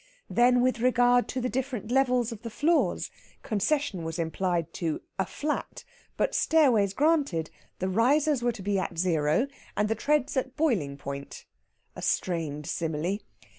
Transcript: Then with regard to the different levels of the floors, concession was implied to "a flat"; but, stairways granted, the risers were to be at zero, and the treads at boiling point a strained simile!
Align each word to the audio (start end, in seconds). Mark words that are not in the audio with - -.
Then 0.31 0.61
with 0.61 0.79
regard 0.79 1.27
to 1.27 1.39
the 1.39 1.47
different 1.47 1.91
levels 1.91 2.31
of 2.31 2.41
the 2.41 2.49
floors, 2.49 3.11
concession 3.43 4.03
was 4.03 4.17
implied 4.17 4.73
to 4.81 5.01
"a 5.19 5.27
flat"; 5.27 5.83
but, 6.17 6.33
stairways 6.33 6.95
granted, 6.95 7.51
the 7.77 7.87
risers 7.87 8.41
were 8.41 8.51
to 8.51 8.63
be 8.63 8.79
at 8.79 8.97
zero, 8.97 9.45
and 9.77 9.87
the 9.87 9.93
treads 9.93 10.35
at 10.35 10.55
boiling 10.55 10.97
point 10.97 11.45
a 11.95 12.01
strained 12.01 12.65
simile! 12.65 13.19